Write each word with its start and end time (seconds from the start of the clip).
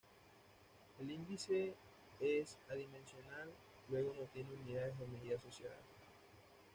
El 0.99 1.11
índice 1.11 1.75
es 2.19 2.57
adimensional, 2.71 3.51
luego 3.87 4.15
no 4.19 4.25
tiene 4.33 4.49
unidades 4.51 4.97
de 4.97 5.05
medida 5.05 5.37
asociadas. 5.37 5.77